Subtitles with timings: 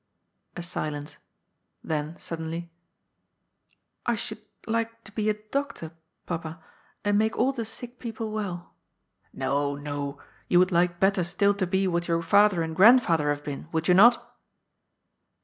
[0.57, 1.17] A silence.
[1.83, 2.71] Then suddenly:
[4.07, 5.91] "I should like to be a doctor,
[6.25, 6.59] Papa,
[7.05, 8.73] and make all the sick people well.""
[9.37, 10.17] ^NTo, no.
[10.47, 13.87] You would like better still to be what your father and grandfather have been, would
[13.87, 14.35] you not